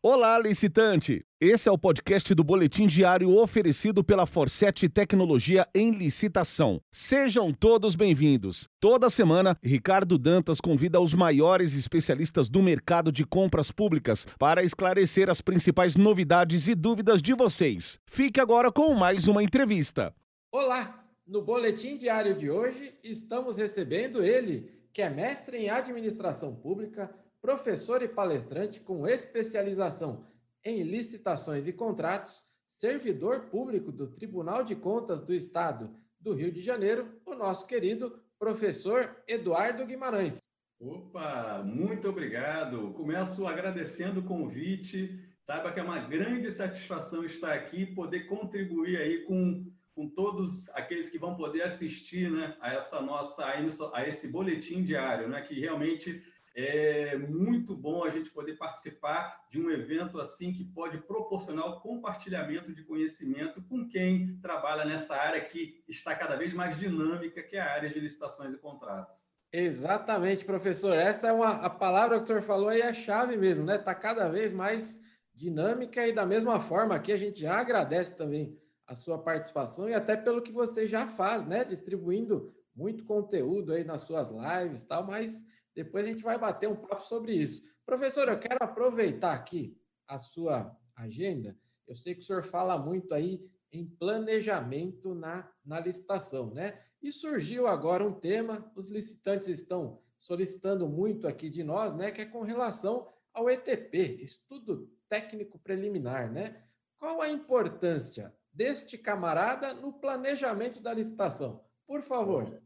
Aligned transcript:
Olá, 0.00 0.38
licitante! 0.38 1.24
Esse 1.40 1.68
é 1.68 1.72
o 1.72 1.76
podcast 1.76 2.32
do 2.32 2.44
Boletim 2.44 2.86
Diário 2.86 3.36
oferecido 3.36 4.04
pela 4.04 4.26
Forset 4.26 4.88
Tecnologia 4.88 5.66
em 5.74 5.90
Licitação. 5.90 6.80
Sejam 6.88 7.52
todos 7.52 7.96
bem-vindos. 7.96 8.68
Toda 8.78 9.10
semana, 9.10 9.58
Ricardo 9.60 10.16
Dantas 10.16 10.60
convida 10.60 11.00
os 11.00 11.14
maiores 11.14 11.74
especialistas 11.74 12.48
do 12.48 12.62
mercado 12.62 13.10
de 13.10 13.26
compras 13.26 13.72
públicas 13.72 14.24
para 14.38 14.62
esclarecer 14.62 15.28
as 15.28 15.40
principais 15.40 15.96
novidades 15.96 16.68
e 16.68 16.76
dúvidas 16.76 17.20
de 17.20 17.34
vocês. 17.34 17.98
Fique 18.06 18.40
agora 18.40 18.70
com 18.70 18.94
mais 18.94 19.26
uma 19.26 19.42
entrevista. 19.42 20.14
Olá! 20.52 21.04
No 21.26 21.42
Boletim 21.42 21.98
Diário 21.98 22.38
de 22.38 22.48
hoje, 22.48 22.94
estamos 23.02 23.56
recebendo 23.56 24.22
ele, 24.22 24.70
que 24.92 25.02
é 25.02 25.10
mestre 25.10 25.58
em 25.58 25.68
Administração 25.68 26.54
Pública 26.54 27.12
professor 27.40 28.02
e 28.02 28.08
palestrante 28.08 28.80
com 28.80 29.06
especialização 29.06 30.26
em 30.64 30.82
licitações 30.82 31.66
e 31.66 31.72
contratos, 31.72 32.46
servidor 32.66 33.46
público 33.46 33.90
do 33.90 34.08
Tribunal 34.08 34.64
de 34.64 34.74
Contas 34.74 35.22
do 35.22 35.32
Estado 35.32 35.94
do 36.20 36.34
Rio 36.34 36.52
de 36.52 36.60
Janeiro, 36.60 37.20
o 37.24 37.34
nosso 37.34 37.66
querido 37.66 38.20
professor 38.38 39.16
Eduardo 39.26 39.86
Guimarães. 39.86 40.38
Opa, 40.80 41.62
muito 41.64 42.08
obrigado. 42.08 42.92
Começo 42.92 43.46
agradecendo 43.46 44.20
o 44.20 44.24
convite. 44.24 45.18
Saiba 45.44 45.72
que 45.72 45.80
é 45.80 45.82
uma 45.82 45.98
grande 45.98 46.52
satisfação 46.52 47.24
estar 47.24 47.52
aqui, 47.52 47.86
poder 47.86 48.26
contribuir 48.26 48.96
aí 48.98 49.24
com, 49.24 49.66
com 49.94 50.08
todos 50.08 50.68
aqueles 50.70 51.10
que 51.10 51.18
vão 51.18 51.34
poder 51.36 51.62
assistir 51.62 52.30
né, 52.30 52.56
a 52.60 52.74
essa 52.74 53.00
nossa 53.00 53.44
a 53.44 54.06
esse 54.06 54.28
boletim 54.28 54.84
diário, 54.84 55.28
né, 55.28 55.40
que 55.42 55.58
realmente 55.58 56.22
é 56.60 57.16
muito 57.16 57.76
bom 57.76 58.02
a 58.02 58.10
gente 58.10 58.30
poder 58.30 58.56
participar 58.56 59.46
de 59.48 59.60
um 59.60 59.70
evento 59.70 60.20
assim 60.20 60.52
que 60.52 60.64
pode 60.64 60.98
proporcionar 60.98 61.66
o 61.68 61.80
compartilhamento 61.80 62.72
de 62.74 62.82
conhecimento 62.82 63.62
com 63.62 63.88
quem 63.88 64.36
trabalha 64.42 64.84
nessa 64.84 65.14
área 65.14 65.40
que 65.40 65.84
está 65.86 66.16
cada 66.16 66.34
vez 66.34 66.52
mais 66.52 66.76
dinâmica, 66.76 67.44
que 67.44 67.56
é 67.56 67.60
a 67.60 67.72
área 67.72 67.88
de 67.88 68.00
licitações 68.00 68.52
e 68.52 68.58
contratos. 68.58 69.14
Exatamente, 69.52 70.44
professor. 70.44 70.94
Essa 70.94 71.28
é 71.28 71.32
uma 71.32 71.50
a 71.50 71.70
palavra 71.70 72.18
que 72.18 72.24
o 72.24 72.26
senhor 72.26 72.42
falou 72.42 72.68
aí 72.68 72.80
é 72.80 72.88
a 72.88 72.92
chave 72.92 73.36
mesmo, 73.36 73.64
né? 73.64 73.76
Está 73.76 73.94
cada 73.94 74.28
vez 74.28 74.52
mais 74.52 75.00
dinâmica 75.32 76.08
e 76.08 76.12
da 76.12 76.26
mesma 76.26 76.60
forma 76.60 76.92
aqui 76.92 77.12
a 77.12 77.16
gente 77.16 77.40
já 77.40 77.60
agradece 77.60 78.16
também 78.16 78.58
a 78.84 78.96
sua 78.96 79.16
participação 79.16 79.88
e 79.88 79.94
até 79.94 80.16
pelo 80.16 80.42
que 80.42 80.50
você 80.50 80.88
já 80.88 81.06
faz, 81.06 81.46
né? 81.46 81.64
Distribuindo 81.64 82.52
muito 82.74 83.04
conteúdo 83.04 83.72
aí 83.72 83.84
nas 83.84 84.00
suas 84.00 84.28
lives, 84.28 84.82
tal, 84.82 85.06
mas 85.06 85.46
depois 85.78 86.04
a 86.04 86.08
gente 86.08 86.24
vai 86.24 86.36
bater 86.36 86.68
um 86.68 86.74
papo 86.74 87.06
sobre 87.06 87.32
isso. 87.32 87.62
Professor, 87.86 88.28
eu 88.28 88.40
quero 88.40 88.58
aproveitar 88.60 89.32
aqui 89.32 89.80
a 90.08 90.18
sua 90.18 90.76
agenda. 90.96 91.56
Eu 91.86 91.94
sei 91.94 92.16
que 92.16 92.20
o 92.20 92.24
senhor 92.24 92.42
fala 92.42 92.76
muito 92.76 93.14
aí 93.14 93.48
em 93.70 93.86
planejamento 93.86 95.14
na, 95.14 95.48
na 95.64 95.78
licitação, 95.78 96.52
né? 96.52 96.82
E 97.00 97.12
surgiu 97.12 97.68
agora 97.68 98.04
um 98.04 98.12
tema, 98.12 98.68
os 98.74 98.90
licitantes 98.90 99.46
estão 99.46 100.02
solicitando 100.18 100.88
muito 100.88 101.28
aqui 101.28 101.48
de 101.48 101.62
nós, 101.62 101.94
né? 101.94 102.10
Que 102.10 102.22
é 102.22 102.26
com 102.26 102.42
relação 102.42 103.06
ao 103.32 103.48
ETP, 103.48 104.20
Estudo 104.20 104.92
Técnico 105.08 105.60
Preliminar, 105.60 106.28
né? 106.32 106.60
Qual 106.98 107.22
a 107.22 107.28
importância 107.28 108.34
deste 108.52 108.98
camarada 108.98 109.72
no 109.74 109.92
planejamento 109.92 110.82
da 110.82 110.92
licitação? 110.92 111.64
Por 111.86 112.02
favor. 112.02 112.60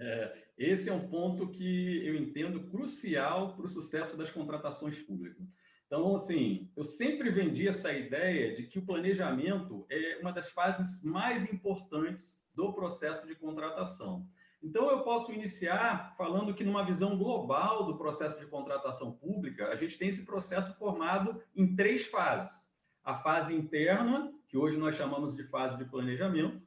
É, 0.00 0.45
esse 0.58 0.88
é 0.88 0.92
um 0.92 1.08
ponto 1.08 1.48
que 1.48 2.06
eu 2.06 2.14
entendo 2.14 2.64
crucial 2.68 3.54
para 3.54 3.66
o 3.66 3.68
sucesso 3.68 4.16
das 4.16 4.30
contratações 4.30 4.98
públicas. 5.00 5.46
Então, 5.86 6.16
assim, 6.16 6.70
eu 6.74 6.82
sempre 6.82 7.30
vendi 7.30 7.68
essa 7.68 7.92
ideia 7.92 8.56
de 8.56 8.64
que 8.64 8.78
o 8.78 8.84
planejamento 8.84 9.86
é 9.88 10.18
uma 10.20 10.32
das 10.32 10.50
fases 10.50 11.02
mais 11.02 11.50
importantes 11.52 12.42
do 12.54 12.72
processo 12.72 13.26
de 13.26 13.34
contratação. 13.34 14.26
Então, 14.62 14.90
eu 14.90 15.02
posso 15.02 15.32
iniciar 15.32 16.14
falando 16.16 16.54
que, 16.54 16.64
numa 16.64 16.84
visão 16.84 17.16
global 17.16 17.84
do 17.84 17.96
processo 17.96 18.40
de 18.40 18.46
contratação 18.46 19.12
pública, 19.12 19.68
a 19.68 19.76
gente 19.76 19.98
tem 19.98 20.08
esse 20.08 20.24
processo 20.24 20.76
formado 20.76 21.40
em 21.54 21.76
três 21.76 22.06
fases: 22.06 22.68
a 23.04 23.14
fase 23.14 23.54
interna, 23.54 24.32
que 24.48 24.56
hoje 24.56 24.76
nós 24.76 24.96
chamamos 24.96 25.36
de 25.36 25.44
fase 25.44 25.76
de 25.76 25.84
planejamento, 25.84 26.60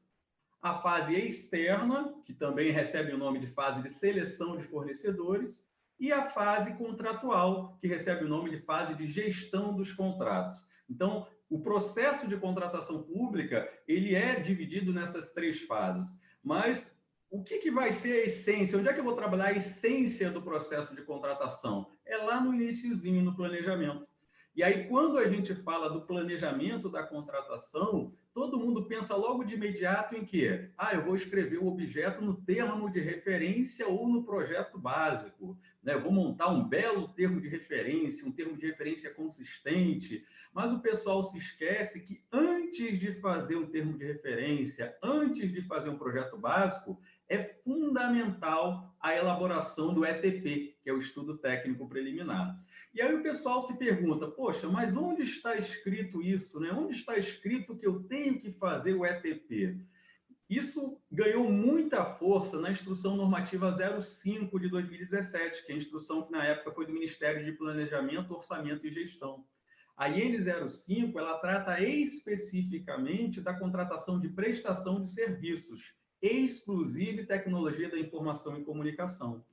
a 0.62 0.76
fase 0.80 1.16
externa, 1.16 2.14
que 2.26 2.34
também 2.34 2.72
recebe 2.72 3.14
o 3.14 3.18
nome 3.18 3.40
de 3.40 3.48
fase 3.48 3.82
de 3.82 3.90
seleção 3.90 4.58
de 4.58 4.64
fornecedores, 4.64 5.66
e 6.00 6.12
a 6.12 6.30
fase 6.30 6.74
contratual, 6.76 7.78
que 7.82 7.88
recebe 7.88 8.26
o 8.26 8.30
nome 8.30 8.50
de 8.50 8.60
fase 8.60 8.94
de 8.96 9.08
gestão 9.08 9.76
dos 9.76 9.92
contratos. 9.92 10.66
Então, 10.90 11.28
o 11.50 11.62
processo 11.62 12.28
de 12.28 12.38
contratação 12.38 13.04
pública, 13.04 13.70
ele 13.88 14.16
é 14.16 14.40
dividido 14.40 14.94
nessas 14.94 15.32
três 15.32 15.62
fases. 15.62 16.08
Mas 16.44 16.96
o 17.30 17.44
que, 17.44 17.58
que 17.58 17.72
vai 17.72 17.92
ser 17.92 18.14
a 18.14 18.26
essência? 18.26 18.78
Onde 18.78 18.88
é 18.88 18.94
que 18.94 19.00
eu 19.00 19.04
vou 19.04 19.16
trabalhar 19.16 19.48
a 19.48 19.58
essência 19.58 20.30
do 20.30 20.42
processo 20.42 20.96
de 20.96 21.02
contratação? 21.02 21.90
É 22.06 22.18
lá 22.18 22.40
no 22.40 22.54
iníciozinho, 22.54 23.24
no 23.24 23.36
planejamento. 23.36 24.08
E 24.56 24.64
aí, 24.64 24.88
quando 24.88 25.18
a 25.18 25.28
gente 25.28 25.54
fala 25.56 25.90
do 25.90 26.02
planejamento 26.02 26.90
da 26.90 27.04
contratação, 27.04 28.14
todo 28.40 28.58
mundo 28.58 28.86
pensa 28.86 29.18
logo 29.18 29.44
de 29.44 29.56
imediato 29.56 30.16
em 30.16 30.24
que, 30.24 30.70
ah, 30.78 30.94
eu 30.94 31.04
vou 31.04 31.14
escrever 31.14 31.58
o 31.58 31.68
objeto 31.68 32.24
no 32.24 32.34
termo 32.34 32.90
de 32.90 33.02
referência 33.02 33.86
ou 33.86 34.08
no 34.08 34.24
projeto 34.24 34.80
básico, 34.80 35.60
né? 35.84 35.94
Eu 35.94 36.02
vou 36.02 36.12
montar 36.14 36.48
um 36.48 36.66
belo 36.66 37.10
termo 37.10 37.42
de 37.42 37.50
referência, 37.50 38.26
um 38.26 38.32
termo 38.32 38.56
de 38.56 38.66
referência 38.66 39.14
consistente, 39.14 40.26
mas 40.54 40.72
o 40.72 40.80
pessoal 40.80 41.22
se 41.22 41.38
esquece 41.38 42.00
que 42.00 42.24
antes 42.32 42.98
de 42.98 43.12
fazer 43.20 43.58
um 43.58 43.68
termo 43.68 43.98
de 43.98 44.06
referência, 44.06 44.96
antes 45.04 45.52
de 45.52 45.62
fazer 45.64 45.90
um 45.90 45.98
projeto 45.98 46.38
básico, 46.38 46.98
é 47.28 47.44
fundamental 47.44 48.96
a 49.02 49.14
elaboração 49.14 49.94
do 49.94 50.06
ETP, 50.06 50.78
que 50.82 50.90
é 50.90 50.94
o 50.94 51.02
estudo 51.02 51.38
técnico 51.38 51.90
preliminar. 51.90 52.58
E 52.94 53.02
aí 53.02 53.14
o 53.14 53.24
pessoal 53.24 53.62
se 53.62 53.78
pergunta: 53.78 54.28
poxa, 54.28 54.68
mas 54.68 54.96
onde 54.96 55.24
está 55.24 55.56
escrito 55.56 56.22
isso? 56.22 56.60
Né? 56.60 56.72
Onde 56.72 56.98
está 56.98 57.18
escrito 57.18 57.78
que 57.78 57.86
eu 57.86 58.04
tenho 58.04 58.40
que 58.40 58.52
fazer 58.54 58.94
o 58.94 59.06
ETP? 59.06 59.80
Isso 60.50 61.00
ganhou 61.12 61.48
muita 61.52 62.04
força 62.04 62.60
na 62.60 62.72
Instrução 62.72 63.16
Normativa 63.16 63.78
05 64.02 64.60
de 64.60 64.68
2017, 64.68 65.64
que 65.64 65.72
é 65.72 65.76
a 65.76 65.78
instrução 65.78 66.24
que 66.24 66.32
na 66.32 66.44
época 66.44 66.72
foi 66.72 66.88
do 66.88 66.94
Ministério 66.94 67.46
de 67.46 67.52
Planejamento, 67.52 68.34
Orçamento 68.34 68.86
e 68.88 68.92
Gestão. 68.92 69.46
A 69.96 70.10
IN 70.10 70.40
05 70.70 71.20
ela 71.20 71.38
trata 71.38 71.80
especificamente 71.82 73.42
da 73.42 73.54
contratação 73.54 74.20
de 74.20 74.30
prestação 74.30 75.04
de 75.04 75.12
serviços, 75.12 75.94
exclusive 76.20 77.28
tecnologia 77.28 77.90
da 77.90 78.00
informação 78.00 78.58
e 78.58 78.64
comunicação. 78.64 79.46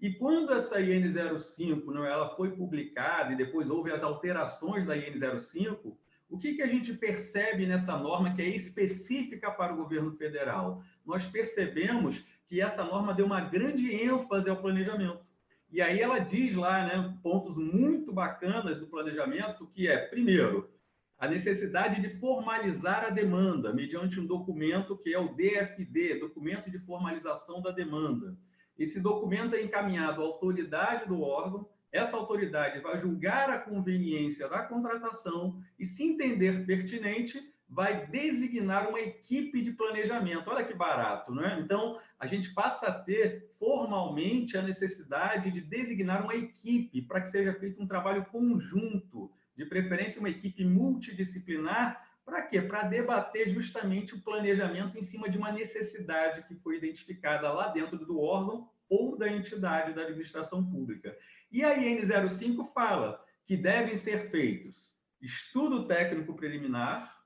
E 0.00 0.12
quando 0.12 0.52
essa 0.52 0.80
IN 0.80 1.12
05 1.38 1.90
não, 1.90 2.04
ela 2.04 2.34
foi 2.36 2.50
publicada 2.50 3.32
e 3.32 3.36
depois 3.36 3.70
houve 3.70 3.90
as 3.90 4.02
alterações 4.02 4.86
da 4.86 4.96
IN 4.96 5.18
05, 5.40 5.98
o 6.28 6.38
que, 6.38 6.54
que 6.54 6.62
a 6.62 6.66
gente 6.66 6.92
percebe 6.92 7.66
nessa 7.66 7.96
norma 7.96 8.34
que 8.34 8.42
é 8.42 8.48
específica 8.48 9.50
para 9.50 9.72
o 9.72 9.76
governo 9.76 10.12
federal? 10.16 10.82
Nós 11.06 11.24
percebemos 11.26 12.24
que 12.46 12.60
essa 12.60 12.84
norma 12.84 13.14
deu 13.14 13.26
uma 13.26 13.40
grande 13.40 13.94
ênfase 13.94 14.50
ao 14.50 14.60
planejamento. 14.60 15.24
E 15.70 15.80
aí 15.80 16.00
ela 16.00 16.18
diz 16.18 16.54
lá, 16.54 16.84
né, 16.86 17.18
pontos 17.22 17.56
muito 17.56 18.12
bacanas 18.12 18.78
do 18.78 18.86
planejamento, 18.86 19.66
que 19.66 19.88
é, 19.88 19.96
primeiro, 20.06 20.70
a 21.18 21.28
necessidade 21.28 22.00
de 22.00 22.10
formalizar 22.10 23.04
a 23.04 23.10
demanda 23.10 23.72
mediante 23.72 24.20
um 24.20 24.26
documento 24.26 24.96
que 24.96 25.14
é 25.14 25.18
o 25.18 25.34
DFD, 25.34 26.20
Documento 26.20 26.70
de 26.70 26.78
Formalização 26.78 27.62
da 27.62 27.70
Demanda. 27.70 28.36
Esse 28.78 29.00
documento 29.00 29.54
é 29.54 29.62
encaminhado 29.62 30.20
à 30.20 30.24
autoridade 30.24 31.06
do 31.08 31.20
órgão, 31.20 31.68
essa 31.92 32.16
autoridade 32.16 32.80
vai 32.80 33.00
julgar 33.00 33.48
a 33.50 33.58
conveniência 33.58 34.48
da 34.48 34.62
contratação 34.62 35.62
e, 35.78 35.86
se 35.86 36.02
entender 36.02 36.66
pertinente, 36.66 37.40
vai 37.68 38.06
designar 38.06 38.88
uma 38.88 39.00
equipe 39.00 39.62
de 39.62 39.72
planejamento. 39.72 40.50
Olha 40.50 40.64
que 40.64 40.74
barato, 40.74 41.32
não 41.32 41.44
é? 41.44 41.60
Então, 41.60 42.00
a 42.18 42.26
gente 42.26 42.52
passa 42.52 42.88
a 42.88 42.92
ter 42.92 43.48
formalmente 43.58 44.56
a 44.58 44.62
necessidade 44.62 45.50
de 45.50 45.60
designar 45.60 46.24
uma 46.24 46.34
equipe 46.34 47.00
para 47.02 47.20
que 47.20 47.28
seja 47.28 47.54
feito 47.54 47.82
um 47.82 47.86
trabalho 47.86 48.24
conjunto, 48.26 49.30
de 49.56 49.64
preferência 49.64 50.18
uma 50.18 50.30
equipe 50.30 50.64
multidisciplinar, 50.64 52.04
para 52.24 52.42
quê? 52.42 52.60
Para 52.60 52.84
debater 52.84 53.50
justamente 53.50 54.14
o 54.14 54.22
planejamento 54.22 54.96
em 54.96 55.02
cima 55.02 55.28
de 55.28 55.36
uma 55.36 55.52
necessidade 55.52 56.46
que 56.48 56.54
foi 56.54 56.76
identificada 56.78 57.52
lá 57.52 57.68
dentro 57.68 57.98
do 57.98 58.20
órgão 58.20 58.68
ou 58.88 59.16
da 59.16 59.28
entidade 59.28 59.92
da 59.92 60.02
administração 60.02 60.64
pública. 60.64 61.16
E 61.52 61.62
a 61.62 61.76
IN05 61.78 62.72
fala 62.72 63.24
que 63.46 63.56
devem 63.56 63.96
ser 63.96 64.30
feitos 64.30 64.94
estudo 65.24 65.86
técnico 65.86 66.34
preliminar, 66.34 67.18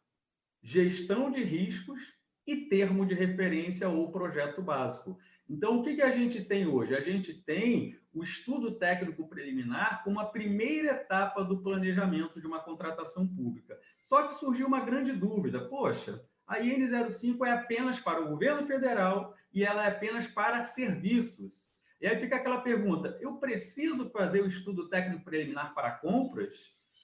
gestão 0.63 1.31
de 1.31 1.43
riscos 1.43 2.01
e 2.47 2.69
termo 2.69 3.05
de 3.05 3.15
referência 3.15 3.89
ou 3.89 4.13
projeto 4.13 4.63
básico. 4.63 5.19
Então, 5.49 5.79
o 5.81 5.83
que, 5.83 5.97
que 5.97 6.03
a 6.03 6.15
gente 6.15 6.45
tem 6.45 6.67
hoje? 6.67 6.95
A 6.95 7.01
gente 7.01 7.35
tem 7.35 7.99
o 8.19 8.25
estudo 8.25 8.73
técnico 8.73 9.29
preliminar 9.29 10.03
como 10.03 10.19
a 10.19 10.27
primeira 10.27 10.93
etapa 10.93 11.45
do 11.45 11.59
planejamento 11.59 12.41
de 12.41 12.47
uma 12.47 12.59
contratação 12.59 13.27
pública. 13.27 13.79
Só 14.05 14.27
que 14.27 14.35
surgiu 14.35 14.67
uma 14.67 14.81
grande 14.81 15.13
dúvida: 15.13 15.61
poxa, 15.69 16.21
a 16.47 16.59
IN 16.59 16.89
05 17.11 17.45
é 17.45 17.53
apenas 17.53 18.01
para 18.01 18.21
o 18.21 18.29
governo 18.29 18.67
federal 18.67 19.37
e 19.53 19.65
ela 19.65 19.85
é 19.85 19.89
apenas 19.89 20.27
para 20.27 20.63
serviços. 20.63 21.69
E 22.01 22.07
aí 22.07 22.19
fica 22.19 22.37
aquela 22.37 22.61
pergunta: 22.61 23.17
eu 23.21 23.37
preciso 23.37 24.11
fazer 24.11 24.43
o 24.43 24.49
estudo 24.49 24.89
técnico 24.89 25.25
preliminar 25.25 25.73
para 25.75 25.93
compras? 25.93 26.55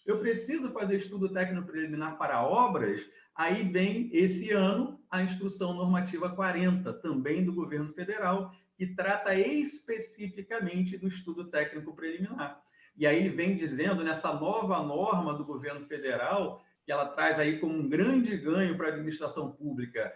Eu 0.04 0.18
preciso 0.18 0.70
fazer 0.70 0.96
estudo 0.96 1.28
técnico 1.30 1.66
preliminar 1.66 2.18
para 2.18 2.42
obras? 2.42 3.00
Aí 3.34 3.62
vem 3.62 4.10
esse 4.12 4.52
ano 4.52 5.00
a 5.10 5.22
instrução 5.22 5.74
normativa 5.74 6.28
40, 6.28 6.92
também 6.94 7.44
do 7.44 7.52
governo 7.52 7.92
federal, 7.92 8.54
que 8.76 8.86
trata 8.86 9.34
especificamente 9.34 10.96
do 10.98 11.08
estudo 11.08 11.44
técnico 11.46 11.94
preliminar. 11.94 12.62
E 12.96 13.06
aí 13.06 13.28
vem 13.28 13.56
dizendo 13.56 14.04
nessa 14.04 14.32
nova 14.32 14.82
norma 14.82 15.34
do 15.34 15.44
governo 15.44 15.86
federal 15.86 16.64
que 16.84 16.92
ela 16.92 17.06
traz 17.06 17.38
aí 17.38 17.58
como 17.58 17.74
um 17.74 17.88
grande 17.88 18.36
ganho 18.36 18.76
para 18.76 18.88
a 18.88 18.90
administração 18.90 19.50
pública 19.50 20.12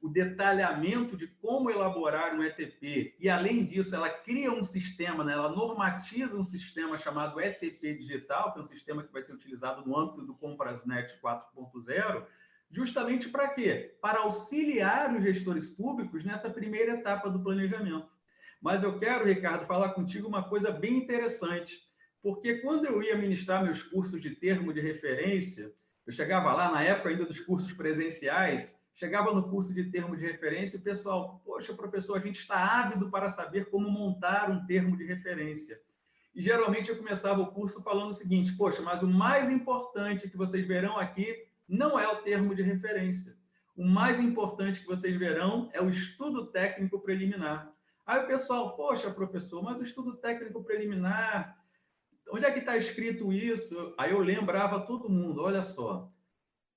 o 0.00 0.08
detalhamento 0.08 1.16
de 1.16 1.26
como 1.26 1.70
elaborar 1.70 2.34
um 2.34 2.42
ETP, 2.42 3.16
e 3.18 3.28
além 3.28 3.64
disso, 3.64 3.94
ela 3.94 4.08
cria 4.08 4.52
um 4.52 4.62
sistema, 4.62 5.24
né? 5.24 5.32
ela 5.32 5.50
normatiza 5.50 6.36
um 6.36 6.44
sistema 6.44 6.98
chamado 6.98 7.40
ETP 7.40 7.94
digital, 7.94 8.52
que 8.52 8.60
é 8.60 8.62
um 8.62 8.68
sistema 8.68 9.02
que 9.02 9.12
vai 9.12 9.22
ser 9.22 9.32
utilizado 9.32 9.86
no 9.86 9.98
âmbito 9.98 10.22
do 10.22 10.34
Comprasnet 10.34 11.18
4.0, 11.20 12.24
justamente 12.72 13.28
para 13.28 13.48
quê? 13.48 13.96
Para 14.00 14.20
auxiliar 14.20 15.14
os 15.14 15.22
gestores 15.22 15.68
públicos 15.68 16.24
nessa 16.24 16.48
primeira 16.48 16.94
etapa 16.94 17.28
do 17.30 17.42
planejamento. 17.42 18.08
Mas 18.60 18.82
eu 18.82 18.98
quero, 18.98 19.26
Ricardo, 19.26 19.66
falar 19.66 19.90
contigo 19.90 20.26
uma 20.26 20.48
coisa 20.48 20.70
bem 20.70 20.96
interessante, 20.96 21.78
porque 22.22 22.58
quando 22.58 22.86
eu 22.86 23.02
ia 23.02 23.16
ministrar 23.16 23.62
meus 23.62 23.82
cursos 23.82 24.20
de 24.22 24.30
termo 24.30 24.72
de 24.72 24.80
referência, 24.80 25.70
eu 26.06 26.12
chegava 26.12 26.52
lá, 26.52 26.70
na 26.70 26.82
época 26.82 27.10
ainda 27.10 27.26
dos 27.26 27.40
cursos 27.40 27.72
presenciais, 27.72 28.80
chegava 28.94 29.34
no 29.34 29.50
curso 29.50 29.74
de 29.74 29.90
termo 29.90 30.16
de 30.16 30.22
referência 30.22 30.76
e 30.76 30.80
o 30.80 30.82
pessoal, 30.82 31.42
poxa, 31.44 31.74
professor, 31.74 32.16
a 32.16 32.20
gente 32.20 32.38
está 32.38 32.56
ávido 32.56 33.10
para 33.10 33.28
saber 33.28 33.68
como 33.68 33.90
montar 33.90 34.50
um 34.50 34.64
termo 34.64 34.96
de 34.96 35.04
referência. 35.04 35.78
E 36.34 36.40
geralmente 36.40 36.88
eu 36.88 36.96
começava 36.96 37.42
o 37.42 37.52
curso 37.52 37.82
falando 37.82 38.10
o 38.10 38.14
seguinte: 38.14 38.52
poxa, 38.52 38.80
mas 38.80 39.02
o 39.02 39.08
mais 39.08 39.50
importante 39.50 40.30
que 40.30 40.36
vocês 40.36 40.66
verão 40.66 40.98
aqui 40.98 41.51
não 41.68 41.98
é 41.98 42.06
o 42.08 42.22
termo 42.22 42.54
de 42.54 42.62
referência. 42.62 43.36
O 43.76 43.84
mais 43.84 44.20
importante 44.20 44.80
que 44.80 44.86
vocês 44.86 45.16
verão 45.16 45.70
é 45.72 45.80
o 45.80 45.88
estudo 45.88 46.46
técnico 46.46 47.00
preliminar. 47.00 47.72
Aí 48.04 48.22
o 48.22 48.26
pessoal, 48.26 48.76
poxa, 48.76 49.10
professor, 49.10 49.62
mas 49.62 49.78
o 49.78 49.84
estudo 49.84 50.16
técnico 50.16 50.62
preliminar, 50.62 51.56
onde 52.30 52.44
é 52.44 52.50
que 52.50 52.58
está 52.58 52.76
escrito 52.76 53.32
isso? 53.32 53.94
Aí 53.96 54.10
eu 54.10 54.20
lembrava 54.20 54.80
todo 54.80 55.08
mundo, 55.08 55.42
olha 55.42 55.62
só, 55.62 56.12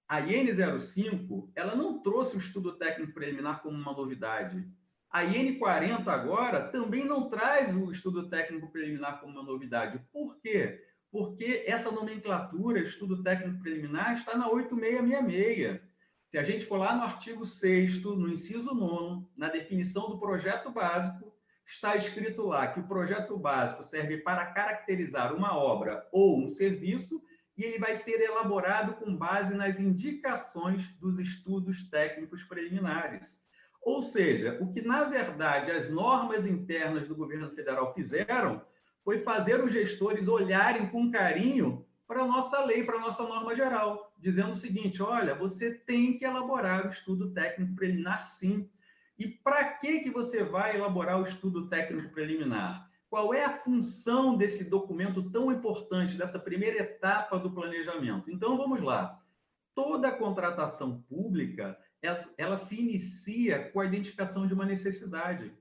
a 0.07 0.21
IN 0.21 0.47
05, 0.79 1.51
ela 1.55 1.75
não 1.75 2.01
trouxe 2.01 2.37
o 2.37 2.39
estudo 2.39 2.73
técnico 2.77 3.13
preliminar 3.13 3.61
como 3.61 3.75
uma 3.75 3.91
novidade. 3.91 4.65
A 5.09 5.23
IN 5.23 5.57
40 5.57 6.11
agora 6.11 6.67
também 6.69 7.05
não 7.05 7.27
traz 7.27 7.75
o 7.75 7.91
estudo 7.91 8.29
técnico 8.29 8.71
preliminar 8.71 9.19
como 9.19 9.33
uma 9.33 9.43
novidade. 9.43 9.99
Por 10.11 10.37
quê? 10.39 10.79
Porque 11.15 11.63
essa 11.65 11.89
nomenclatura, 11.89 12.81
estudo 12.81 13.23
técnico 13.23 13.61
preliminar, 13.61 14.15
está 14.15 14.35
na 14.35 14.49
8666. 14.49 15.79
Se 16.29 16.37
a 16.37 16.43
gente 16.43 16.65
for 16.65 16.75
lá 16.75 16.93
no 16.93 17.03
artigo 17.03 17.45
6 17.45 18.03
no 18.03 18.27
inciso 18.27 18.75
9 18.75 19.25
na 19.37 19.47
definição 19.47 20.09
do 20.09 20.19
projeto 20.19 20.69
básico, 20.69 21.33
está 21.65 21.95
escrito 21.95 22.45
lá 22.45 22.67
que 22.67 22.81
o 22.81 22.87
projeto 22.87 23.37
básico 23.37 23.81
serve 23.81 24.17
para 24.17 24.47
caracterizar 24.47 25.33
uma 25.33 25.57
obra 25.57 26.05
ou 26.11 26.37
um 26.37 26.49
serviço 26.49 27.23
e 27.57 27.63
ele 27.63 27.79
vai 27.79 27.95
ser 27.95 28.19
elaborado 28.19 28.95
com 28.95 29.15
base 29.15 29.53
nas 29.53 29.79
indicações 29.79 30.85
dos 30.99 31.17
estudos 31.17 31.89
técnicos 31.89 32.43
preliminares. 32.43 33.41
Ou 33.81 34.01
seja, 34.01 34.57
o 34.59 34.69
que, 34.73 34.81
na 34.81 35.05
verdade, 35.05 35.71
as 35.71 35.89
normas 35.89 36.45
internas 36.45 37.07
do 37.07 37.15
governo 37.15 37.51
federal 37.51 37.93
fizeram 37.93 38.61
foi 39.05 39.19
fazer 39.19 39.63
os 39.63 39.71
gestores 39.71 40.27
olharem 40.27 40.89
com 40.89 41.09
carinho 41.09 41.85
para 42.05 42.23
a 42.23 42.27
nossa 42.27 42.65
lei, 42.65 42.83
para 42.83 42.97
a 42.97 43.01
nossa 43.01 43.23
norma 43.23 43.55
geral, 43.55 44.13
dizendo 44.17 44.51
o 44.51 44.55
seguinte: 44.55 45.01
olha, 45.01 45.33
você 45.33 45.73
tem 45.73 46.17
que 46.17 46.25
elaborar 46.25 46.85
o 46.85 46.89
estudo 46.89 47.31
técnico 47.31 47.75
preliminar, 47.75 48.27
sim. 48.27 48.69
E 49.17 49.25
para 49.27 49.63
que, 49.63 50.01
que 50.01 50.09
você 50.09 50.43
vai 50.43 50.75
elaborar 50.75 51.21
o 51.21 51.25
estudo 51.25 51.69
técnico 51.69 52.09
preliminar? 52.09 52.89
qual 53.15 53.33
é 53.33 53.45
a 53.45 53.53
função 53.53 54.35
desse 54.35 54.69
documento 54.69 55.29
tão 55.31 55.49
importante, 55.49 56.17
dessa 56.17 56.37
primeira 56.37 56.79
etapa 56.79 57.39
do 57.39 57.49
planejamento. 57.49 58.29
Então, 58.29 58.57
vamos 58.57 58.81
lá. 58.81 59.21
Toda 59.73 60.11
contratação 60.11 61.01
pública, 61.03 61.77
ela, 62.01 62.17
ela 62.37 62.57
se 62.57 62.77
inicia 62.77 63.69
com 63.69 63.79
a 63.79 63.85
identificação 63.85 64.45
de 64.45 64.53
uma 64.53 64.65
necessidade. 64.65 65.53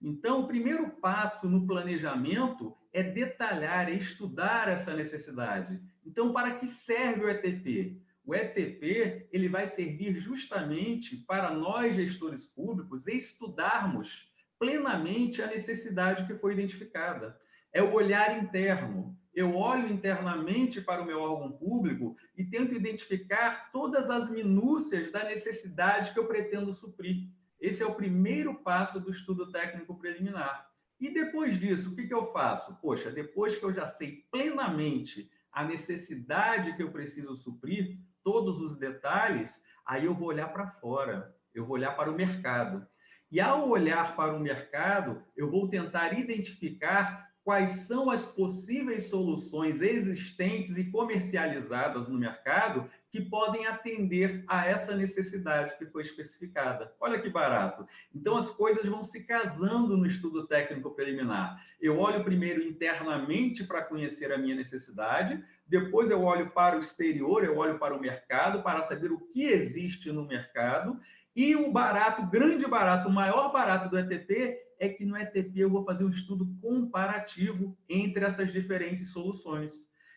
Então, 0.00 0.42
o 0.42 0.46
primeiro 0.46 0.90
passo 0.90 1.48
no 1.48 1.66
planejamento 1.66 2.76
é 2.92 3.02
detalhar, 3.02 3.88
é 3.88 3.94
estudar 3.94 4.68
essa 4.68 4.94
necessidade. 4.94 5.80
Então, 6.04 6.32
para 6.32 6.54
que 6.56 6.68
serve 6.68 7.24
o 7.24 7.30
ETP? 7.30 8.00
O 8.24 8.34
ETP 8.34 9.28
ele 9.32 9.48
vai 9.48 9.66
servir 9.66 10.18
justamente 10.20 11.16
para 11.16 11.50
nós, 11.50 11.94
gestores 11.94 12.46
públicos, 12.46 13.06
estudarmos 13.06 14.32
plenamente 14.58 15.42
a 15.42 15.46
necessidade 15.46 16.26
que 16.26 16.38
foi 16.38 16.54
identificada. 16.54 17.38
É 17.72 17.82
o 17.82 17.92
olhar 17.92 18.42
interno. 18.42 19.18
Eu 19.34 19.56
olho 19.56 19.92
internamente 19.92 20.80
para 20.80 21.02
o 21.02 21.06
meu 21.06 21.20
órgão 21.20 21.52
público 21.52 22.16
e 22.36 22.44
tento 22.44 22.74
identificar 22.74 23.70
todas 23.72 24.08
as 24.08 24.30
minúcias 24.30 25.10
da 25.10 25.24
necessidade 25.24 26.12
que 26.12 26.18
eu 26.18 26.28
pretendo 26.28 26.72
suprir. 26.72 27.28
Esse 27.64 27.82
é 27.82 27.86
o 27.86 27.94
primeiro 27.94 28.56
passo 28.56 29.00
do 29.00 29.10
estudo 29.10 29.50
técnico 29.50 29.98
preliminar. 29.98 30.68
E 31.00 31.08
depois 31.08 31.58
disso, 31.58 31.90
o 31.90 31.96
que, 31.96 32.06
que 32.06 32.12
eu 32.12 32.30
faço? 32.30 32.78
Poxa, 32.78 33.10
depois 33.10 33.56
que 33.56 33.64
eu 33.64 33.72
já 33.72 33.86
sei 33.86 34.26
plenamente 34.30 35.30
a 35.50 35.64
necessidade 35.64 36.76
que 36.76 36.82
eu 36.82 36.92
preciso 36.92 37.34
suprir, 37.34 37.98
todos 38.22 38.60
os 38.60 38.76
detalhes, 38.76 39.64
aí 39.86 40.04
eu 40.04 40.14
vou 40.14 40.28
olhar 40.28 40.52
para 40.52 40.72
fora, 40.72 41.34
eu 41.54 41.64
vou 41.64 41.76
olhar 41.76 41.96
para 41.96 42.10
o 42.10 42.14
mercado. 42.14 42.86
E 43.32 43.40
ao 43.40 43.66
olhar 43.66 44.14
para 44.14 44.36
o 44.36 44.40
mercado, 44.40 45.22
eu 45.34 45.50
vou 45.50 45.66
tentar 45.66 46.12
identificar 46.12 47.30
quais 47.42 47.70
são 47.86 48.10
as 48.10 48.26
possíveis 48.26 49.08
soluções 49.08 49.80
existentes 49.80 50.76
e 50.76 50.90
comercializadas 50.90 52.08
no 52.10 52.18
mercado 52.18 52.90
que 53.14 53.20
podem 53.20 53.64
atender 53.64 54.42
a 54.48 54.66
essa 54.66 54.92
necessidade 54.96 55.78
que 55.78 55.86
foi 55.86 56.02
especificada. 56.02 56.92
Olha 56.98 57.20
que 57.20 57.30
barato. 57.30 57.86
Então 58.12 58.36
as 58.36 58.50
coisas 58.50 58.84
vão 58.84 59.04
se 59.04 59.22
casando 59.24 59.96
no 59.96 60.04
estudo 60.04 60.48
técnico 60.48 60.90
preliminar. 60.90 61.64
Eu 61.80 62.00
olho 62.00 62.24
primeiro 62.24 62.60
internamente 62.60 63.62
para 63.62 63.82
conhecer 63.82 64.32
a 64.32 64.36
minha 64.36 64.56
necessidade, 64.56 65.40
depois 65.64 66.10
eu 66.10 66.24
olho 66.24 66.50
para 66.50 66.76
o 66.76 66.80
exterior, 66.80 67.44
eu 67.44 67.56
olho 67.56 67.78
para 67.78 67.94
o 67.94 68.00
mercado 68.00 68.64
para 68.64 68.82
saber 68.82 69.12
o 69.12 69.20
que 69.20 69.44
existe 69.44 70.10
no 70.10 70.26
mercado 70.26 71.00
e 71.36 71.54
o 71.54 71.70
barato, 71.70 72.26
grande 72.26 72.66
barato, 72.66 73.08
o 73.08 73.12
maior 73.12 73.52
barato 73.52 73.88
do 73.88 73.96
ETP 73.96 74.58
é 74.80 74.88
que 74.88 75.04
no 75.04 75.16
ETP 75.16 75.60
eu 75.60 75.70
vou 75.70 75.84
fazer 75.84 76.02
um 76.02 76.10
estudo 76.10 76.48
comparativo 76.60 77.78
entre 77.88 78.24
essas 78.24 78.52
diferentes 78.52 79.10
soluções. 79.10 79.72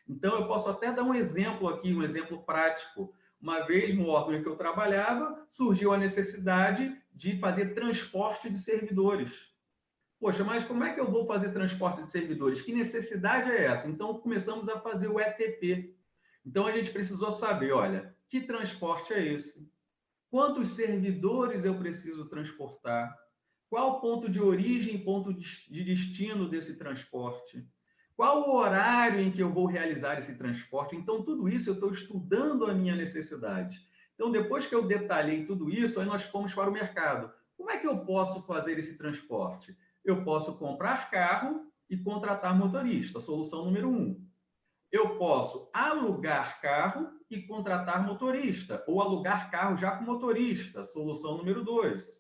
Então, 0.07 0.39
eu 0.39 0.47
posso 0.47 0.69
até 0.69 0.91
dar 0.91 1.03
um 1.03 1.13
exemplo 1.13 1.67
aqui, 1.67 1.93
um 1.93 2.03
exemplo 2.03 2.43
prático. 2.43 3.13
Uma 3.39 3.61
vez 3.61 3.95
no 3.95 4.07
órgão 4.07 4.35
em 4.35 4.41
que 4.41 4.49
eu 4.49 4.55
trabalhava, 4.55 5.45
surgiu 5.49 5.93
a 5.93 5.97
necessidade 5.97 6.95
de 7.13 7.37
fazer 7.39 7.73
transporte 7.73 8.49
de 8.49 8.57
servidores. 8.57 9.31
Poxa, 10.19 10.43
mas 10.43 10.63
como 10.63 10.83
é 10.83 10.93
que 10.93 10.99
eu 10.99 11.11
vou 11.11 11.27
fazer 11.27 11.51
transporte 11.51 12.01
de 12.01 12.09
servidores? 12.09 12.61
Que 12.61 12.73
necessidade 12.73 13.51
é 13.51 13.65
essa? 13.65 13.87
Então, 13.87 14.19
começamos 14.19 14.67
a 14.67 14.79
fazer 14.79 15.07
o 15.07 15.19
ETP. 15.19 15.95
Então, 16.45 16.65
a 16.65 16.71
gente 16.71 16.91
precisou 16.91 17.31
saber, 17.31 17.71
olha, 17.73 18.15
que 18.29 18.41
transporte 18.41 19.13
é 19.13 19.33
esse? 19.33 19.69
Quantos 20.29 20.69
servidores 20.69 21.63
eu 21.63 21.77
preciso 21.77 22.27
transportar? 22.27 23.15
Qual 23.69 23.97
o 23.97 24.01
ponto 24.01 24.29
de 24.29 24.41
origem 24.41 25.03
ponto 25.03 25.33
de 25.33 25.83
destino 25.83 26.49
desse 26.49 26.77
transporte? 26.77 27.67
Qual 28.17 28.49
o 28.49 28.55
horário 28.55 29.21
em 29.21 29.31
que 29.31 29.39
eu 29.39 29.53
vou 29.53 29.67
realizar 29.67 30.17
esse 30.17 30.35
transporte? 30.35 30.95
Então, 30.95 31.21
tudo 31.21 31.47
isso 31.47 31.69
eu 31.69 31.75
estou 31.75 31.91
estudando 31.91 32.65
a 32.65 32.73
minha 32.73 32.95
necessidade. 32.95 33.79
Então, 34.15 34.31
depois 34.31 34.65
que 34.65 34.73
eu 34.73 34.87
detalhei 34.87 35.45
tudo 35.45 35.69
isso, 35.69 35.99
aí 35.99 36.07
nós 36.07 36.23
fomos 36.23 36.51
para 36.51 36.67
o 36.67 36.73
mercado. 36.73 37.31
Como 37.55 37.69
é 37.69 37.77
que 37.77 37.85
eu 37.85 37.99
posso 37.99 38.41
fazer 38.47 38.79
esse 38.79 38.97
transporte? 38.97 39.77
Eu 40.03 40.23
posso 40.23 40.57
comprar 40.57 41.11
carro 41.11 41.71
e 41.87 41.95
contratar 41.95 42.57
motorista, 42.57 43.19
solução 43.19 43.65
número 43.65 43.87
um. 43.87 44.19
Eu 44.91 45.19
posso 45.19 45.69
alugar 45.71 46.59
carro 46.59 47.11
e 47.29 47.43
contratar 47.43 48.03
motorista, 48.03 48.83
ou 48.87 48.99
alugar 48.99 49.51
carro 49.51 49.77
já 49.77 49.91
com 49.91 50.03
motorista, 50.03 50.87
solução 50.87 51.37
número 51.37 51.63
dois. 51.63 52.19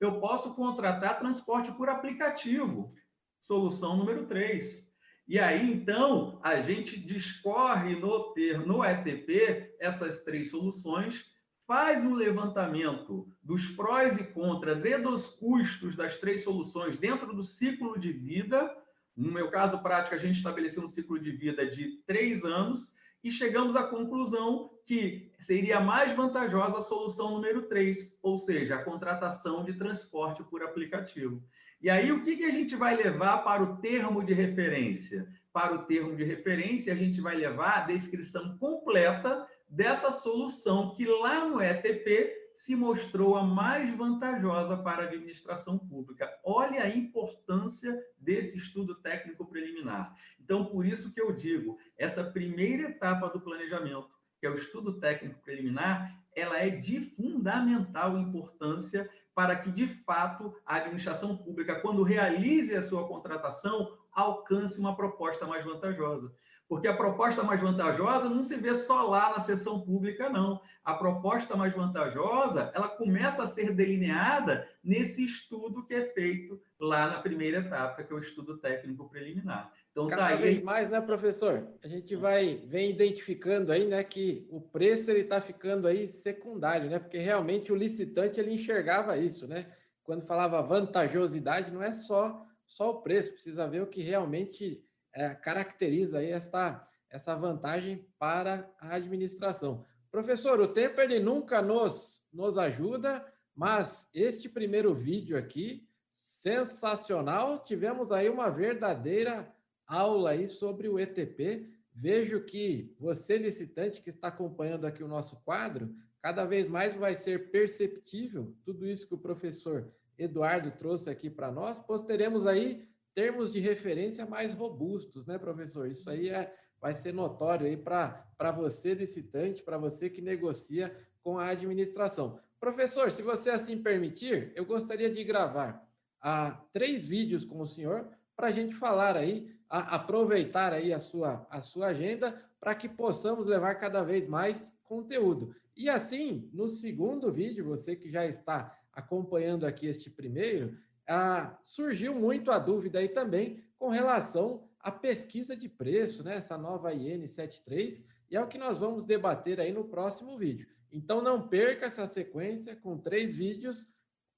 Eu 0.00 0.18
posso 0.18 0.54
contratar 0.54 1.18
transporte 1.18 1.70
por 1.72 1.90
aplicativo. 1.90 2.94
solução 3.42 3.98
número 3.98 4.26
3. 4.26 4.89
E 5.30 5.38
aí, 5.38 5.72
então, 5.72 6.40
a 6.42 6.60
gente 6.60 6.98
discorre 6.98 7.94
no 7.94 8.32
ter, 8.32 8.66
no 8.66 8.84
ETP 8.84 9.76
essas 9.78 10.24
três 10.24 10.50
soluções, 10.50 11.24
faz 11.68 12.04
um 12.04 12.14
levantamento 12.14 13.28
dos 13.40 13.64
prós 13.76 14.18
e 14.18 14.24
contras 14.24 14.84
e 14.84 14.98
dos 14.98 15.28
custos 15.28 15.94
das 15.94 16.16
três 16.16 16.42
soluções 16.42 16.96
dentro 16.96 17.32
do 17.32 17.44
ciclo 17.44 17.96
de 17.96 18.12
vida. 18.12 18.76
No 19.16 19.30
meu 19.30 19.48
caso 19.52 19.78
prático, 19.78 20.16
a 20.16 20.18
gente 20.18 20.38
estabeleceu 20.38 20.82
um 20.82 20.88
ciclo 20.88 21.16
de 21.16 21.30
vida 21.30 21.64
de 21.64 22.02
três 22.04 22.44
anos 22.44 22.92
e 23.22 23.30
chegamos 23.30 23.76
à 23.76 23.84
conclusão 23.84 24.72
que 24.84 25.30
seria 25.38 25.78
mais 25.78 26.12
vantajosa 26.12 26.78
a 26.78 26.80
solução 26.80 27.30
número 27.30 27.68
3, 27.68 28.18
ou 28.20 28.36
seja, 28.36 28.74
a 28.74 28.82
contratação 28.82 29.62
de 29.62 29.74
transporte 29.74 30.42
por 30.42 30.60
aplicativo. 30.64 31.40
E 31.80 31.88
aí, 31.88 32.12
o 32.12 32.22
que, 32.22 32.36
que 32.36 32.44
a 32.44 32.50
gente 32.50 32.76
vai 32.76 32.94
levar 32.94 33.38
para 33.38 33.62
o 33.62 33.76
termo 33.78 34.22
de 34.22 34.34
referência? 34.34 35.26
Para 35.50 35.74
o 35.74 35.84
termo 35.84 36.14
de 36.14 36.22
referência, 36.24 36.92
a 36.92 36.96
gente 36.96 37.20
vai 37.22 37.34
levar 37.34 37.78
a 37.78 37.86
descrição 37.86 38.58
completa 38.58 39.46
dessa 39.66 40.10
solução 40.10 40.94
que 40.94 41.06
lá 41.06 41.46
no 41.46 41.62
ETP 41.62 42.40
se 42.54 42.76
mostrou 42.76 43.36
a 43.36 43.42
mais 43.42 43.96
vantajosa 43.96 44.76
para 44.76 45.04
a 45.04 45.06
administração 45.06 45.78
pública. 45.78 46.30
Olha 46.44 46.82
a 46.82 46.94
importância 46.94 47.98
desse 48.18 48.58
estudo 48.58 48.96
técnico 48.96 49.46
preliminar. 49.46 50.14
Então, 50.38 50.66
por 50.66 50.84
isso 50.84 51.14
que 51.14 51.20
eu 51.20 51.32
digo, 51.32 51.78
essa 51.96 52.22
primeira 52.22 52.90
etapa 52.90 53.28
do 53.28 53.40
planejamento, 53.40 54.10
que 54.38 54.46
é 54.46 54.50
o 54.50 54.56
estudo 54.56 55.00
técnico 55.00 55.40
preliminar, 55.40 56.14
ela 56.36 56.58
é 56.58 56.68
de 56.68 57.00
fundamental 57.00 58.18
importância 58.18 59.08
para 59.40 59.56
que, 59.56 59.70
de 59.70 59.86
fato, 59.86 60.54
a 60.66 60.76
administração 60.76 61.34
pública, 61.34 61.80
quando 61.80 62.02
realize 62.02 62.76
a 62.76 62.82
sua 62.82 63.08
contratação, 63.08 63.96
alcance 64.12 64.78
uma 64.78 64.94
proposta 64.94 65.46
mais 65.46 65.64
vantajosa. 65.64 66.30
Porque 66.70 66.86
a 66.86 66.96
proposta 66.96 67.42
mais 67.42 67.60
vantajosa 67.60 68.28
não 68.28 68.44
se 68.44 68.56
vê 68.56 68.72
só 68.76 69.02
lá 69.02 69.30
na 69.30 69.40
sessão 69.40 69.80
pública, 69.80 70.30
não. 70.30 70.60
A 70.84 70.94
proposta 70.94 71.56
mais 71.56 71.74
vantajosa, 71.74 72.70
ela 72.72 72.86
começa 72.86 73.42
a 73.42 73.46
ser 73.48 73.74
delineada 73.74 74.68
nesse 74.82 75.24
estudo 75.24 75.84
que 75.84 75.92
é 75.92 76.06
feito 76.12 76.62
lá 76.78 77.08
na 77.08 77.18
primeira 77.18 77.58
etapa, 77.58 78.04
que 78.04 78.12
é 78.12 78.14
o 78.14 78.20
estudo 78.20 78.56
técnico 78.56 79.08
preliminar. 79.08 79.72
Então, 79.90 80.06
tá 80.06 80.14
Cada 80.14 80.28
tá 80.28 80.36
aí... 80.36 80.42
vez 80.42 80.62
mais, 80.62 80.88
né, 80.88 81.00
professor? 81.00 81.66
A 81.82 81.88
gente 81.88 82.14
vai 82.14 82.62
vem 82.64 82.90
identificando 82.90 83.72
aí, 83.72 83.88
né, 83.88 84.04
que 84.04 84.46
o 84.48 84.60
preço 84.60 85.10
ele 85.10 85.22
está 85.22 85.40
ficando 85.40 85.88
aí 85.88 86.06
secundário, 86.06 86.88
né? 86.88 87.00
Porque 87.00 87.18
realmente 87.18 87.72
o 87.72 87.76
licitante 87.76 88.38
ele 88.38 88.54
enxergava 88.54 89.18
isso, 89.18 89.48
né? 89.48 89.66
Quando 90.04 90.24
falava 90.24 90.62
vantajosidade, 90.62 91.72
não 91.72 91.82
é 91.82 91.90
só 91.90 92.46
só 92.64 92.90
o 92.90 93.02
preço, 93.02 93.32
precisa 93.32 93.66
ver 93.66 93.82
o 93.82 93.88
que 93.88 94.00
realmente 94.00 94.80
é, 95.14 95.30
caracteriza 95.30 96.18
aí 96.18 96.30
esta 96.30 96.86
essa 97.08 97.34
vantagem 97.34 98.06
para 98.20 98.72
a 98.78 98.94
administração. 98.94 99.84
Professor, 100.12 100.60
o 100.60 100.68
tempo 100.68 101.00
ele 101.00 101.18
nunca 101.18 101.60
nos 101.60 102.24
nos 102.32 102.56
ajuda, 102.56 103.26
mas 103.54 104.08
este 104.14 104.48
primeiro 104.48 104.94
vídeo 104.94 105.36
aqui 105.36 105.88
sensacional, 106.20 107.64
tivemos 107.64 108.12
aí 108.12 108.28
uma 108.28 108.48
verdadeira 108.48 109.52
aula 109.86 110.30
aí 110.30 110.46
sobre 110.46 110.88
o 110.88 110.98
ETP. 110.98 111.68
Vejo 111.92 112.44
que 112.44 112.94
você, 112.98 113.36
licitante, 113.36 114.00
que 114.00 114.10
está 114.10 114.28
acompanhando 114.28 114.86
aqui 114.86 115.02
o 115.02 115.08
nosso 115.08 115.36
quadro, 115.44 115.94
cada 116.22 116.44
vez 116.44 116.68
mais 116.68 116.94
vai 116.94 117.14
ser 117.14 117.50
perceptível 117.50 118.54
tudo 118.64 118.86
isso 118.86 119.08
que 119.08 119.14
o 119.14 119.18
professor 119.18 119.92
Eduardo 120.16 120.70
trouxe 120.70 121.10
aqui 121.10 121.28
para 121.28 121.50
nós, 121.50 121.80
pois 121.80 122.02
teremos 122.02 122.46
aí 122.46 122.88
termos 123.14 123.52
de 123.52 123.60
referência 123.60 124.26
mais 124.26 124.52
robustos, 124.52 125.26
né, 125.26 125.38
professor? 125.38 125.90
Isso 125.90 126.08
aí 126.08 126.28
é, 126.30 126.54
vai 126.80 126.94
ser 126.94 127.12
notório 127.12 127.66
aí 127.66 127.76
para 127.76 128.52
você, 128.52 128.94
licitante, 128.94 129.62
para 129.62 129.78
você 129.78 130.08
que 130.08 130.22
negocia 130.22 130.96
com 131.22 131.38
a 131.38 131.48
administração. 131.48 132.38
Professor, 132.58 133.10
se 133.10 133.22
você 133.22 133.50
assim 133.50 133.82
permitir, 133.82 134.52
eu 134.54 134.64
gostaria 134.64 135.10
de 135.10 135.24
gravar 135.24 135.86
ah, 136.20 136.62
três 136.72 137.06
vídeos 137.06 137.44
com 137.44 137.60
o 137.60 137.66
senhor 137.66 138.08
para 138.36 138.48
a 138.48 138.50
gente 138.50 138.74
falar 138.74 139.16
aí 139.16 139.54
a 139.68 139.96
aproveitar 139.96 140.72
aí 140.72 140.92
a 140.92 140.98
sua, 140.98 141.46
a 141.50 141.62
sua 141.62 141.88
agenda 141.88 142.42
para 142.58 142.74
que 142.74 142.88
possamos 142.88 143.46
levar 143.46 143.76
cada 143.76 144.02
vez 144.02 144.26
mais 144.26 144.76
conteúdo. 144.84 145.54
E 145.76 145.88
assim, 145.88 146.50
no 146.52 146.68
segundo 146.68 147.32
vídeo, 147.32 147.64
você 147.64 147.96
que 147.96 148.10
já 148.10 148.26
está 148.26 148.76
acompanhando 148.92 149.64
aqui 149.64 149.86
este 149.86 150.10
primeiro, 150.10 150.76
ah, 151.12 151.58
surgiu 151.64 152.14
muito 152.14 152.52
a 152.52 152.58
dúvida 152.58 153.00
aí 153.00 153.08
também 153.08 153.64
com 153.76 153.88
relação 153.88 154.68
à 154.78 154.92
pesquisa 154.92 155.56
de 155.56 155.68
preço, 155.68 156.22
né? 156.22 156.36
Essa 156.36 156.56
nova 156.56 156.94
IN 156.94 157.26
73, 157.26 158.04
e 158.30 158.36
é 158.36 158.40
o 158.40 158.46
que 158.46 158.56
nós 158.56 158.78
vamos 158.78 159.02
debater 159.02 159.58
aí 159.58 159.72
no 159.72 159.84
próximo 159.84 160.38
vídeo. 160.38 160.68
Então 160.92 161.20
não 161.20 161.48
perca 161.48 161.86
essa 161.86 162.06
sequência 162.06 162.76
com 162.76 162.96
três 162.96 163.34
vídeos 163.34 163.88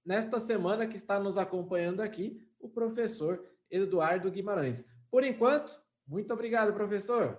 nesta 0.03 0.41
semana 0.41 0.87
que 0.87 0.97
está 0.97 1.21
nos 1.21 1.37
acompanhando 1.37 2.01
aqui 2.01 2.41
o 2.59 2.71
professor 2.71 3.45
Eduardo 3.71 4.31
Guimarães. 4.31 4.87
Por 5.11 5.25
enquanto, 5.25 5.79
muito 6.07 6.33
obrigado, 6.33 6.73
professor. 6.73 7.39